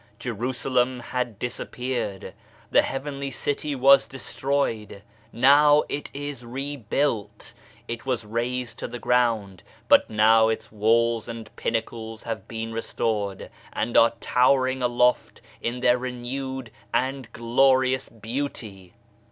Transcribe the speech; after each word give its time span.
Jerusalem 0.17 0.99
had 0.99 1.37
disappeared. 1.37 2.33
The 2.71 2.81
heavenly 2.81 3.29
city 3.29 3.75
was 3.75 4.07
destroyed, 4.07 5.03
now 5.31 5.83
it 5.89 6.09
is 6.11 6.43
rebuilt; 6.43 7.53
it 7.87 8.03
was 8.03 8.25
razed 8.25 8.79
to 8.79 8.87
the 8.87 8.97
ground, 8.97 9.61
but 9.87 10.09
now 10.09 10.47
its 10.47 10.71
walls 10.71 11.27
and 11.27 11.55
pinnacles 11.55 12.23
have 12.23 12.47
been 12.47 12.73
restored, 12.73 13.51
and 13.73 13.95
are 13.95 14.13
towering 14.19 14.81
aloft 14.81 15.39
in 15.61 15.81
their 15.81 15.99
renewed 15.99 16.71
and 16.91 17.31
glorious 17.31 18.09
beauty. 18.09 18.95